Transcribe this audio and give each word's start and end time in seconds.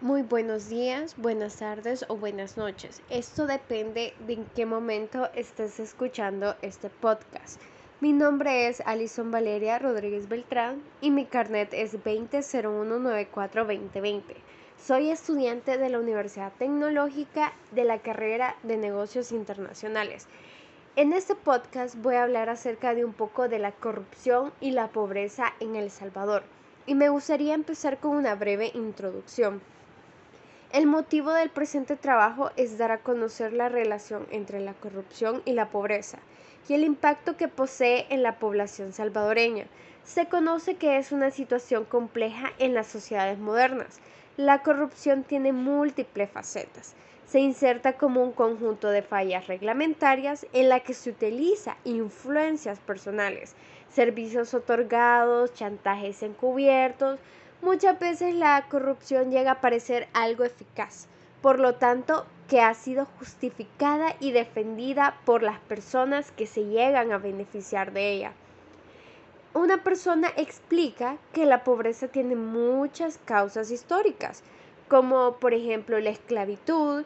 Muy 0.00 0.22
buenos 0.22 0.68
días, 0.68 1.14
buenas 1.16 1.58
tardes 1.58 2.04
o 2.08 2.16
buenas 2.16 2.56
noches. 2.56 3.00
Esto 3.10 3.46
depende 3.46 4.12
de 4.26 4.32
en 4.32 4.44
qué 4.46 4.66
momento 4.66 5.30
estés 5.34 5.78
escuchando 5.78 6.56
este 6.62 6.90
podcast. 6.90 7.60
Mi 8.00 8.12
nombre 8.12 8.66
es 8.66 8.80
Alison 8.86 9.30
Valeria 9.30 9.78
Rodríguez 9.78 10.28
Beltrán 10.28 10.82
y 11.00 11.12
mi 11.12 11.26
carnet 11.26 11.72
es 11.72 11.96
200194-2020. 12.04 14.22
Soy 14.84 15.10
estudiante 15.10 15.78
de 15.78 15.88
la 15.88 16.00
Universidad 16.00 16.50
Tecnológica 16.58 17.52
de 17.70 17.84
la 17.84 18.00
carrera 18.00 18.56
de 18.64 18.76
Negocios 18.76 19.30
Internacionales. 19.30 20.26
En 20.96 21.12
este 21.12 21.36
podcast 21.36 21.94
voy 21.94 22.16
a 22.16 22.24
hablar 22.24 22.48
acerca 22.48 22.94
de 22.94 23.04
un 23.04 23.12
poco 23.12 23.48
de 23.48 23.60
la 23.60 23.70
corrupción 23.70 24.52
y 24.60 24.72
la 24.72 24.88
pobreza 24.88 25.54
en 25.60 25.76
El 25.76 25.92
Salvador 25.92 26.42
y 26.86 26.94
me 26.94 27.08
gustaría 27.08 27.54
empezar 27.54 27.98
con 27.98 28.16
una 28.16 28.34
breve 28.34 28.70
introducción. 28.74 29.60
El 30.74 30.86
motivo 30.86 31.30
del 31.30 31.50
presente 31.50 31.94
trabajo 31.94 32.50
es 32.56 32.78
dar 32.78 32.90
a 32.90 32.98
conocer 32.98 33.52
la 33.52 33.68
relación 33.68 34.26
entre 34.32 34.58
la 34.58 34.74
corrupción 34.74 35.40
y 35.44 35.52
la 35.52 35.68
pobreza 35.68 36.18
y 36.68 36.74
el 36.74 36.82
impacto 36.82 37.36
que 37.36 37.46
posee 37.46 38.06
en 38.10 38.24
la 38.24 38.40
población 38.40 38.92
salvadoreña. 38.92 39.66
Se 40.02 40.26
conoce 40.26 40.74
que 40.74 40.96
es 40.98 41.12
una 41.12 41.30
situación 41.30 41.84
compleja 41.84 42.50
en 42.58 42.74
las 42.74 42.88
sociedades 42.88 43.38
modernas. 43.38 44.00
La 44.36 44.64
corrupción 44.64 45.22
tiene 45.22 45.52
múltiples 45.52 46.28
facetas. 46.28 46.96
Se 47.24 47.38
inserta 47.38 47.92
como 47.92 48.24
un 48.24 48.32
conjunto 48.32 48.90
de 48.90 49.02
fallas 49.02 49.46
reglamentarias 49.46 50.44
en 50.52 50.68
la 50.68 50.80
que 50.80 50.94
se 50.94 51.10
utiliza 51.10 51.76
influencias 51.84 52.80
personales, 52.80 53.54
servicios 53.90 54.54
otorgados, 54.54 55.54
chantajes 55.54 56.24
encubiertos, 56.24 57.20
Muchas 57.62 57.98
veces 57.98 58.34
la 58.34 58.66
corrupción 58.68 59.30
llega 59.30 59.52
a 59.52 59.60
parecer 59.60 60.08
algo 60.12 60.44
eficaz, 60.44 61.06
por 61.40 61.58
lo 61.58 61.76
tanto 61.76 62.26
que 62.48 62.60
ha 62.60 62.74
sido 62.74 63.06
justificada 63.18 64.16
y 64.20 64.32
defendida 64.32 65.18
por 65.24 65.42
las 65.42 65.58
personas 65.60 66.30
que 66.32 66.46
se 66.46 66.64
llegan 66.64 67.12
a 67.12 67.18
beneficiar 67.18 67.92
de 67.92 68.12
ella. 68.12 68.32
Una 69.54 69.82
persona 69.84 70.32
explica 70.36 71.16
que 71.32 71.46
la 71.46 71.64
pobreza 71.64 72.08
tiene 72.08 72.34
muchas 72.34 73.18
causas 73.24 73.70
históricas, 73.70 74.42
como 74.88 75.36
por 75.36 75.54
ejemplo 75.54 76.00
la 76.00 76.10
esclavitud, 76.10 77.04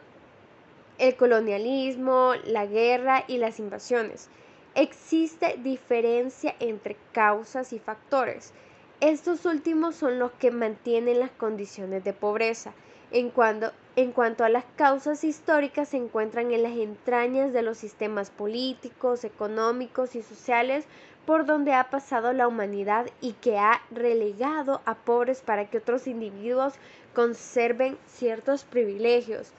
el 0.97 1.15
colonialismo, 1.15 2.33
la 2.45 2.65
guerra 2.65 3.23
y 3.27 3.37
las 3.37 3.59
invasiones. 3.59 4.29
Existe 4.75 5.57
diferencia 5.59 6.55
entre 6.59 6.97
causas 7.13 7.71
y 7.71 7.79
factores. 7.79 8.53
Estos 9.01 9.45
últimos 9.45 9.95
son 9.95 10.19
los 10.19 10.33
que 10.33 10.51
mantienen 10.51 11.19
las 11.19 11.31
condiciones 11.31 12.03
de 12.03 12.11
pobreza. 12.11 12.73
En 13.11 13.31
en 13.95 14.11
cuanto 14.11 14.43
a 14.43 14.49
las 14.49 14.65
causas 14.75 15.23
históricas, 15.23 15.89
se 15.89 15.97
encuentran 15.97 16.51
en 16.51 16.63
las 16.63 16.77
entrañas 16.77 17.53
de 17.53 17.61
los 17.61 17.77
sistemas 17.77 18.29
políticos, 18.29 19.23
económicos 19.23 20.15
y 20.15 20.21
sociales 20.21 20.85
por 21.25 21.45
donde 21.45 21.73
ha 21.73 21.89
pasado 21.89 22.33
la 22.33 22.47
humanidad 22.47 23.07
y 23.21 23.33
que 23.33 23.57
ha 23.57 23.81
relegado 23.89 24.81
a 24.85 24.95
pobres 24.95 25.41
para 25.41 25.69
que 25.69 25.77
otros 25.77 26.05
individuos 26.05 26.73
conserven 27.13 27.97
ciertos 28.05 28.65
privilegios. 28.65 29.53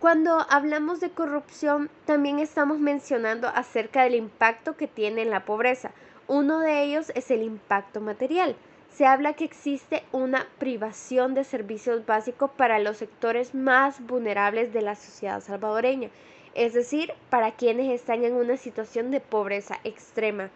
Cuando 0.00 0.46
hablamos 0.50 1.00
de 1.00 1.10
corrupción, 1.10 1.90
también 2.06 2.38
estamos 2.38 2.78
mencionando 2.78 3.48
acerca 3.48 4.02
del 4.02 4.16
impacto 4.16 4.76
que 4.76 4.88
tiene 4.88 5.22
en 5.22 5.30
la 5.30 5.44
pobreza. 5.44 5.92
Uno 6.26 6.60
de 6.60 6.82
ellos 6.82 7.12
es 7.14 7.30
el 7.30 7.42
impacto 7.42 8.00
material. 8.00 8.56
Se 8.90 9.04
habla 9.04 9.34
que 9.34 9.44
existe 9.44 10.04
una 10.10 10.46
privación 10.58 11.34
de 11.34 11.44
servicios 11.44 12.06
básicos 12.06 12.50
para 12.52 12.78
los 12.78 12.96
sectores 12.96 13.54
más 13.54 14.00
vulnerables 14.06 14.72
de 14.72 14.80
la 14.80 14.94
sociedad 14.94 15.42
salvadoreña, 15.42 16.08
es 16.54 16.72
decir, 16.72 17.12
para 17.28 17.52
quienes 17.52 17.92
están 17.92 18.24
en 18.24 18.34
una 18.34 18.56
situación 18.56 19.10
de 19.10 19.20
pobreza 19.20 19.80
extrema. 19.84 20.48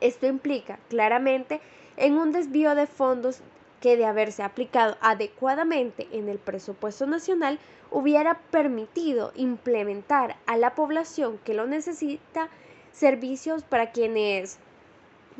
Esto 0.00 0.26
implica 0.26 0.78
claramente 0.88 1.60
en 1.96 2.18
un 2.18 2.30
desvío 2.30 2.76
de 2.76 2.86
fondos 2.86 3.40
que 3.80 3.96
de 3.96 4.04
haberse 4.04 4.44
aplicado 4.44 4.96
adecuadamente 5.00 6.06
en 6.12 6.28
el 6.28 6.38
presupuesto 6.38 7.06
nacional 7.06 7.58
hubiera 7.90 8.38
permitido 8.50 9.32
implementar 9.34 10.36
a 10.46 10.56
la 10.56 10.74
población 10.74 11.40
que 11.44 11.54
lo 11.54 11.66
necesita 11.66 12.48
servicios 12.92 13.62
para 13.64 13.90
quienes 13.90 14.58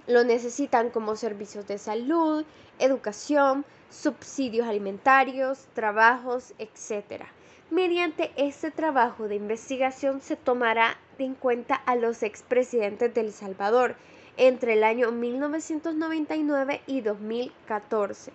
lo 0.06 0.24
necesitan 0.24 0.90
como 0.90 1.16
servicios 1.16 1.66
de 1.66 1.78
salud, 1.78 2.44
educación, 2.78 3.64
subsidios 3.90 4.66
alimentarios, 4.66 5.66
trabajos, 5.74 6.54
etc. 6.58 7.24
Mediante 7.70 8.30
este 8.36 8.70
trabajo 8.70 9.28
de 9.28 9.36
investigación 9.36 10.20
se 10.20 10.36
tomará 10.36 10.98
en 11.18 11.34
cuenta 11.34 11.74
a 11.74 11.96
los 11.96 12.22
expresidentes 12.22 13.12
de 13.14 13.20
El 13.22 13.32
Salvador 13.32 13.96
entre 14.36 14.74
el 14.74 14.84
año 14.84 15.10
1999 15.12 16.82
y 16.86 17.00
2014 17.00 18.32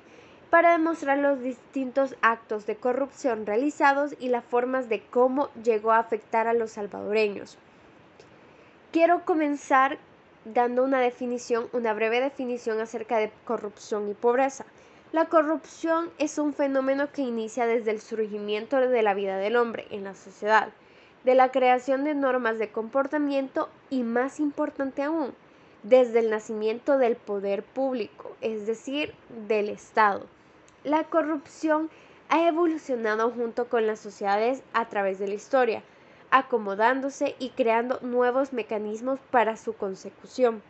para 0.51 0.73
demostrar 0.73 1.17
los 1.17 1.41
distintos 1.41 2.15
actos 2.21 2.65
de 2.65 2.75
corrupción 2.75 3.45
realizados 3.45 4.13
y 4.19 4.27
las 4.27 4.43
formas 4.43 4.89
de 4.89 5.01
cómo 5.01 5.49
llegó 5.63 5.93
a 5.93 5.99
afectar 5.99 6.45
a 6.47 6.53
los 6.53 6.71
salvadoreños. 6.71 7.57
Quiero 8.91 9.23
comenzar 9.23 9.97
dando 10.45 10.83
una 10.83 10.99
definición, 10.99 11.67
una 11.73 11.93
breve 11.93 12.19
definición 12.19 12.79
acerca 12.79 13.17
de 13.17 13.31
corrupción 13.45 14.09
y 14.09 14.13
pobreza. 14.13 14.65
La 15.11 15.25
corrupción 15.25 16.09
es 16.17 16.37
un 16.37 16.53
fenómeno 16.53 17.11
que 17.11 17.21
inicia 17.21 17.65
desde 17.65 17.91
el 17.91 18.01
surgimiento 18.01 18.77
de 18.77 19.03
la 19.03 19.13
vida 19.13 19.37
del 19.37 19.57
hombre 19.57 19.85
en 19.91 20.05
la 20.05 20.15
sociedad, 20.15 20.69
de 21.23 21.35
la 21.35 21.51
creación 21.51 22.03
de 22.03 22.15
normas 22.15 22.57
de 22.59 22.69
comportamiento 22.69 23.69
y, 23.89 24.03
más 24.03 24.39
importante 24.39 25.03
aún, 25.03 25.33
desde 25.83 26.19
el 26.19 26.29
nacimiento 26.29 26.97
del 26.97 27.15
poder 27.15 27.63
público, 27.63 28.35
es 28.41 28.65
decir, 28.65 29.13
del 29.47 29.69
Estado. 29.69 30.25
La 30.83 31.03
corrupción 31.03 31.89
ha 32.29 32.47
evolucionado 32.47 33.29
junto 33.31 33.67
con 33.67 33.85
las 33.87 33.99
sociedades 33.99 34.63
a 34.73 34.87
través 34.87 35.19
de 35.19 35.27
la 35.27 35.33
historia, 35.33 35.83
acomodándose 36.31 37.35
y 37.39 37.49
creando 37.49 37.99
nuevos 38.01 38.53
mecanismos 38.53 39.19
para 39.29 39.57
su 39.57 39.73
consecución, 39.73 40.63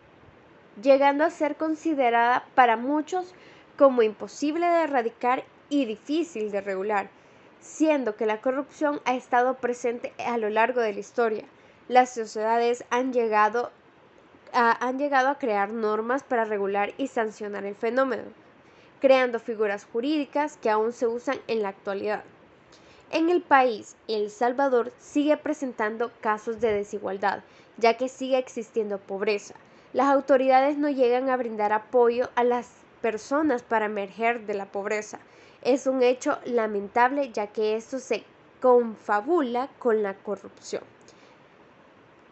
llegando 0.81 1.23
a 1.23 1.29
ser 1.29 1.55
considerada 1.55 2.45
para 2.55 2.77
muchos 2.77 3.33
como 3.77 4.01
imposible 4.01 4.65
de 4.67 4.83
erradicar 4.83 5.43
y 5.69 5.85
difícil 5.85 6.51
de 6.51 6.61
regular, 6.61 7.09
siendo 7.59 8.15
que 8.15 8.25
la 8.25 8.41
corrupción 8.41 8.99
ha 9.05 9.15
estado 9.15 9.55
presente 9.55 10.13
a 10.25 10.37
lo 10.37 10.49
largo 10.49 10.81
de 10.81 10.93
la 10.93 10.99
historia. 10.99 11.45
Las 11.87 12.13
sociedades 12.13 12.83
han 12.89 13.13
llegado 13.13 13.71
a, 14.53 14.85
han 14.85 14.97
llegado 14.97 15.29
a 15.29 15.37
crear 15.37 15.71
normas 15.71 16.23
para 16.23 16.45
regular 16.45 16.93
y 16.97 17.07
sancionar 17.07 17.65
el 17.65 17.75
fenómeno, 17.75 18.23
creando 18.99 19.39
figuras 19.39 19.85
jurídicas 19.85 20.57
que 20.57 20.69
aún 20.69 20.91
se 20.91 21.07
usan 21.07 21.37
en 21.47 21.61
la 21.61 21.69
actualidad. 21.69 22.23
En 23.13 23.29
el 23.29 23.41
país, 23.41 23.97
El 24.07 24.29
Salvador 24.29 24.93
sigue 24.97 25.35
presentando 25.35 26.11
casos 26.21 26.61
de 26.61 26.71
desigualdad, 26.71 27.43
ya 27.75 27.97
que 27.97 28.07
sigue 28.07 28.37
existiendo 28.37 28.99
pobreza. 28.99 29.53
Las 29.91 30.07
autoridades 30.07 30.77
no 30.77 30.89
llegan 30.89 31.29
a 31.29 31.35
brindar 31.35 31.73
apoyo 31.73 32.29
a 32.35 32.45
las 32.45 32.69
personas 33.01 33.63
para 33.63 33.87
emerger 33.87 34.45
de 34.45 34.53
la 34.53 34.65
pobreza. 34.65 35.19
Es 35.61 35.87
un 35.87 36.01
hecho 36.03 36.37
lamentable 36.45 37.33
ya 37.33 37.47
que 37.47 37.75
esto 37.75 37.99
se 37.99 38.23
confabula 38.61 39.67
con 39.77 40.03
la 40.03 40.13
corrupción. 40.13 40.83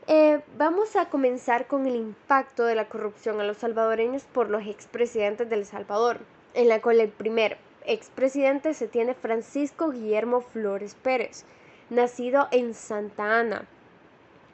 Eh, 0.08 0.40
vamos 0.58 0.96
a 0.96 1.10
comenzar 1.10 1.68
con 1.68 1.88
el 1.88 1.98
impacto 1.98 2.64
de 2.64 2.76
la 2.76 2.88
corrupción 2.88 3.42
a 3.42 3.44
los 3.44 3.58
salvadoreños 3.58 4.24
por 4.24 4.50
los 4.50 4.66
expresidentes 4.66 5.50
del 5.50 5.66
Salvador, 5.66 6.20
en 6.54 6.70
la 6.70 6.82
cual 6.82 7.02
el 7.02 7.10
primer 7.10 7.58
expresidente 7.86 8.74
se 8.74 8.88
tiene 8.88 9.14
Francisco 9.14 9.92
Guillermo 9.92 10.42
Flores 10.42 10.96
Pérez, 10.96 11.46
nacido 11.90 12.48
en 12.52 12.74
Santa 12.74 13.40
Ana, 13.40 13.66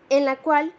en 0.09 0.25
la 0.25 0.37
cual 0.37 0.73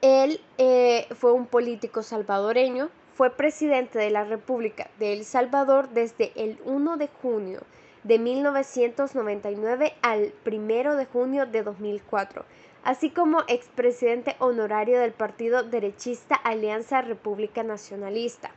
él 0.00 0.40
eh, 0.58 1.06
fue 1.14 1.32
un 1.32 1.46
político 1.46 2.02
salvadoreño, 2.02 2.90
fue 3.14 3.30
presidente 3.30 3.98
de 3.98 4.10
la 4.10 4.24
República 4.24 4.90
de 4.98 5.12
El 5.12 5.24
Salvador 5.24 5.90
desde 5.90 6.32
el 6.34 6.58
1 6.64 6.96
de 6.96 7.08
junio 7.08 7.60
de 8.04 8.18
1999 8.18 9.94
al 10.02 10.32
1 10.44 10.96
de 10.96 11.06
junio 11.06 11.46
de 11.46 11.62
2004, 11.62 12.44
así 12.84 13.10
como 13.10 13.42
expresidente 13.46 14.34
honorario 14.40 14.98
del 14.98 15.12
partido 15.12 15.62
derechista 15.62 16.34
Alianza 16.34 17.02
República 17.02 17.62
Nacionalista. 17.62 18.50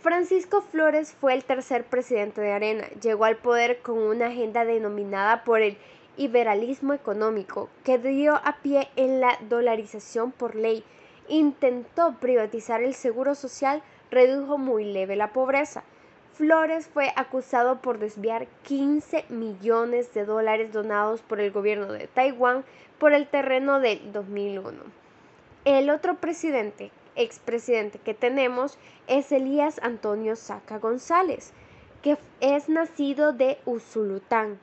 Francisco 0.00 0.62
Flores 0.62 1.12
fue 1.20 1.34
el 1.34 1.42
tercer 1.42 1.82
presidente 1.82 2.40
de 2.40 2.52
Arena. 2.52 2.86
Llegó 3.02 3.24
al 3.24 3.36
poder 3.36 3.78
con 3.82 3.98
una 3.98 4.26
agenda 4.26 4.64
denominada 4.64 5.42
por 5.42 5.60
el 5.60 5.76
liberalismo 6.16 6.94
económico, 6.94 7.68
que 7.82 7.98
dio 7.98 8.36
a 8.36 8.58
pie 8.62 8.88
en 8.94 9.20
la 9.20 9.36
dolarización 9.48 10.30
por 10.30 10.54
ley. 10.54 10.84
Intentó 11.28 12.14
privatizar 12.20 12.80
el 12.80 12.94
seguro 12.94 13.34
social, 13.34 13.82
redujo 14.12 14.56
muy 14.56 14.84
leve 14.84 15.16
la 15.16 15.32
pobreza. 15.32 15.82
Flores 16.34 16.86
fue 16.86 17.12
acusado 17.16 17.80
por 17.82 17.98
desviar 17.98 18.46
15 18.62 19.24
millones 19.30 20.14
de 20.14 20.24
dólares 20.24 20.72
donados 20.72 21.22
por 21.22 21.40
el 21.40 21.50
gobierno 21.50 21.92
de 21.92 22.06
Taiwán 22.06 22.64
por 23.00 23.12
el 23.12 23.26
terreno 23.26 23.80
del 23.80 24.12
2001. 24.12 24.76
El 25.64 25.90
otro 25.90 26.14
presidente, 26.14 26.92
expresidente 27.18 27.98
que 27.98 28.14
tenemos 28.14 28.78
es 29.06 29.30
Elías 29.32 29.80
Antonio 29.82 30.36
Saca 30.36 30.78
González, 30.78 31.52
que 32.00 32.16
es 32.40 32.68
nacido 32.68 33.32
de 33.32 33.58
Usulután 33.66 34.60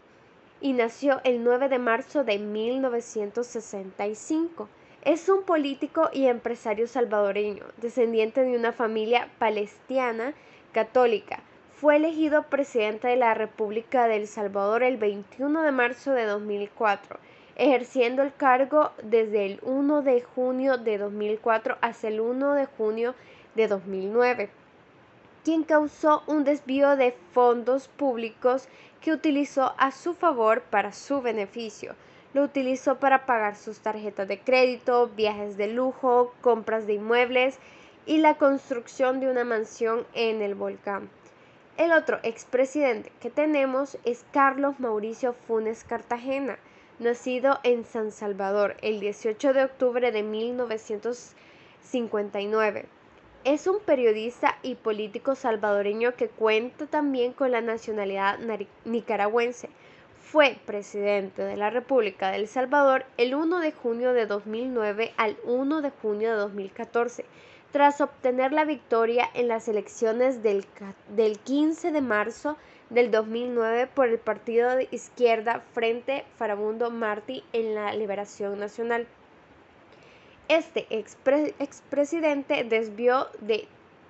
y 0.62 0.72
nació 0.74 1.22
el 1.24 1.44
9 1.44 1.70
de 1.70 1.78
marzo 1.78 2.24
de 2.24 2.40
1965. 2.40 4.68
Es 5.04 5.30
un 5.30 5.44
político 5.44 6.10
y 6.12 6.26
empresario 6.26 6.88
salvadoreño, 6.88 7.66
descendiente 7.78 8.42
de 8.42 8.58
una 8.58 8.72
familia 8.72 9.30
palestina 9.38 10.34
católica. 10.72 11.44
Fue 11.76 11.98
elegido 11.98 12.42
presidente 12.44 13.10
de 13.10 13.18
la 13.18 13.36
República 13.36 14.08
de 14.08 14.16
El 14.16 14.28
Salvador 14.28 14.82
el 14.82 14.98
21 14.98 15.62
de 15.62 15.72
marzo 15.72 16.14
de 16.14 16.26
2004, 16.26 17.20
ejerciendo 17.56 18.22
el 18.22 18.34
cargo 18.34 18.92
desde 19.04 19.46
el 19.46 19.60
1 19.64 20.02
de 20.02 20.22
junio 20.22 20.78
de 20.78 20.98
2004 20.98 21.78
hasta 21.82 22.08
el 22.08 22.20
1 22.22 22.54
de 22.54 22.66
junio 22.66 23.16
de 23.56 23.68
2009 23.68 24.50
quien 25.46 25.64
causó 25.64 26.24
un 26.26 26.44
desvío 26.44 26.96
de 26.96 27.16
fondos 27.32 27.88
públicos 27.88 28.68
que 29.00 29.12
utilizó 29.12 29.76
a 29.78 29.92
su 29.92 30.16
favor 30.16 30.64
para 30.64 30.92
su 30.92 31.22
beneficio. 31.22 31.94
Lo 32.34 32.42
utilizó 32.42 33.00
para 33.00 33.28
pagar 33.28 33.56
sus 33.56 33.78
tarjetas 33.78 34.28
de 34.28 34.40
crédito, 34.40 35.08
viajes 35.16 35.56
de 35.56 35.68
lujo, 35.68 36.34
compras 36.42 36.88
de 36.88 36.94
inmuebles 36.94 37.60
y 38.08 38.18
la 38.18 38.40
construcción 38.40 39.20
de 39.20 39.30
una 39.30 39.44
mansión 39.44 40.08
en 40.16 40.42
el 40.42 40.56
volcán. 40.56 41.12
El 41.78 41.94
otro 41.94 42.20
expresidente 42.24 43.12
que 43.22 43.30
tenemos 43.30 44.00
es 44.04 44.26
Carlos 44.32 44.80
Mauricio 44.80 45.34
Funes 45.34 45.84
Cartagena, 45.84 46.58
nacido 47.00 47.60
en 47.64 47.86
San 47.86 48.12
Salvador 48.12 48.76
el 48.82 49.00
18 49.00 49.54
de 49.54 49.64
octubre 49.66 50.12
de 50.12 50.24
1959. 50.24 52.88
Es 53.44 53.68
un 53.68 53.80
periodista 53.80 54.58
y 54.64 54.74
político 54.76 55.36
salvadoreño 55.36 56.16
que 56.16 56.30
cuenta 56.30 56.88
también 56.88 57.34
con 57.34 57.52
la 57.52 57.62
nacionalidad 57.62 58.40
nicaragüense. 58.86 59.70
Fue 60.20 60.58
presidente 60.66 61.44
de 61.44 61.56
la 61.56 61.70
República 61.70 62.32
de 62.32 62.38
El 62.38 62.48
Salvador 62.48 63.06
el 63.18 63.36
1 63.36 63.60
de 63.60 63.72
junio 63.72 64.14
de 64.14 64.26
2009 64.26 65.14
al 65.18 65.38
1 65.44 65.82
de 65.82 65.92
junio 65.92 66.32
de 66.32 66.38
2014, 66.38 67.26
tras 67.72 68.02
obtener 68.02 68.52
la 68.52 68.66
victoria 68.66 69.30
en 69.34 69.48
las 69.48 69.68
elecciones 69.68 70.42
del, 70.42 70.66
del 71.10 71.38
15 71.40 71.92
de 71.92 72.02
marzo 72.02 72.58
del 72.96 73.12
2009 73.12 73.88
por 73.94 74.08
el 74.08 74.18
partido 74.18 74.74
de 74.74 74.88
izquierda 74.90 75.62
Frente 75.74 76.24
Farabundo 76.38 76.90
Martí 76.92 77.44
en 77.52 77.76
la 77.76 77.94
Liberación 77.94 78.58
Nacional. 78.58 79.06
Este 80.48 80.88
expresidente 80.90 82.64
desvió 82.64 83.28
de 83.42 83.68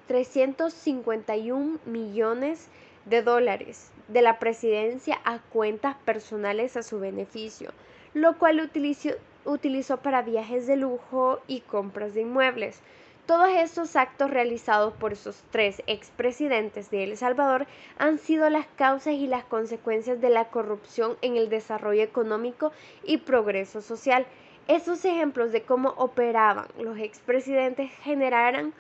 351 0.08 1.80
millones 1.86 2.68
de 3.06 3.24
dólares 3.24 3.92
de 4.08 4.22
la 4.22 4.38
presidencia 4.38 5.20
a 5.26 5.40
cuentas 5.40 5.96
personales 6.06 6.78
a 6.78 6.84
su 6.84 7.00
beneficio, 7.00 7.72
lo 8.14 8.38
cual 8.38 8.60
utilizó, 8.60 9.10
utilizó 9.46 9.98
para 9.98 10.22
viajes 10.22 10.68
de 10.68 10.76
lujo 10.76 11.42
y 11.48 11.62
compras 11.62 12.14
de 12.14 12.22
inmuebles. 12.22 12.82
Todos 13.26 13.50
estos 13.50 13.96
actos 13.96 14.30
realizados 14.30 14.94
por 14.94 15.14
esos 15.14 15.44
tres 15.52 15.82
expresidentes 15.88 16.92
de 16.92 17.04
El 17.04 17.18
Salvador 17.18 17.66
han 17.98 18.20
sido 18.20 18.50
las 18.52 18.68
causas 18.76 19.14
y 19.14 19.26
las 19.26 19.44
consecuencias 19.46 20.22
de 20.22 20.30
la 20.30 20.46
corrupción 20.50 21.18
en 21.24 21.36
el 21.36 21.50
desarrollo 21.50 22.04
económico 22.04 22.72
y 23.04 23.18
progreso 23.18 23.82
social 23.82 24.28
estos 24.68 25.06
ejemplos 25.06 25.52
de 25.52 25.62
cómo 25.62 25.90
operaban 25.98 26.66
los 26.80 26.98
expresidentes 26.98 27.92
generaron 28.02 28.74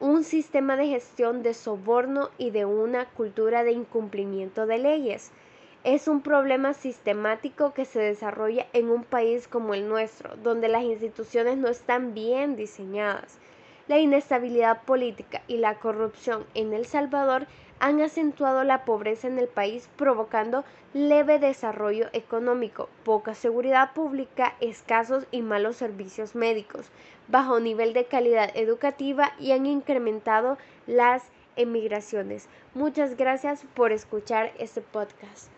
un 0.00 0.24
sistema 0.24 0.76
de 0.76 0.86
gestión 0.86 1.42
de 1.42 1.52
soborno 1.52 2.30
y 2.38 2.50
de 2.50 2.64
una 2.64 3.04
cultura 3.04 3.62
de 3.62 3.72
incumplimiento 3.72 4.66
de 4.66 4.78
leyes. 4.78 5.32
Es 5.84 6.08
un 6.08 6.22
problema 6.22 6.72
sistemático 6.72 7.74
que 7.74 7.84
se 7.84 7.98
desarrolla 7.98 8.66
en 8.72 8.90
un 8.90 9.04
país 9.04 9.46
como 9.46 9.74
el 9.74 9.88
nuestro, 9.88 10.36
donde 10.36 10.68
las 10.68 10.84
instituciones 10.84 11.58
no 11.58 11.68
están 11.68 12.14
bien 12.14 12.56
diseñadas. 12.56 13.38
La 13.88 13.98
inestabilidad 13.98 14.82
política 14.82 15.42
y 15.46 15.58
la 15.58 15.78
corrupción 15.78 16.44
en 16.54 16.72
El 16.72 16.86
Salvador 16.86 17.46
han 17.78 18.00
acentuado 18.00 18.64
la 18.64 18.84
pobreza 18.84 19.28
en 19.28 19.38
el 19.38 19.48
país, 19.48 19.88
provocando 19.96 20.64
leve 20.92 21.38
desarrollo 21.38 22.08
económico, 22.12 22.88
poca 23.04 23.34
seguridad 23.34 23.92
pública, 23.92 24.54
escasos 24.60 25.26
y 25.30 25.42
malos 25.42 25.76
servicios 25.76 26.34
médicos, 26.34 26.90
bajo 27.28 27.60
nivel 27.60 27.92
de 27.92 28.06
calidad 28.06 28.50
educativa 28.56 29.32
y 29.38 29.52
han 29.52 29.66
incrementado 29.66 30.58
las 30.86 31.22
emigraciones. 31.54 32.48
Muchas 32.74 33.16
gracias 33.16 33.64
por 33.74 33.92
escuchar 33.92 34.52
este 34.58 34.80
podcast. 34.80 35.55